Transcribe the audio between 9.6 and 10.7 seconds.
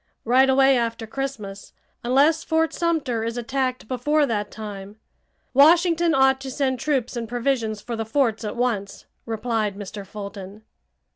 Mr. Fulton.